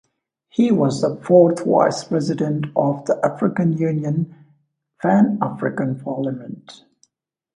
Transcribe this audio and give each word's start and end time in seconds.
He 0.49 0.71
was 0.71 1.01
the 1.01 1.15
Fourth 1.17 1.63
Vice-President 1.63 2.65
of 2.75 3.05
the 3.05 3.23
African 3.23 3.73
Union's 3.73 4.33
Pan-African 4.99 5.99
Parliament. 5.99 6.85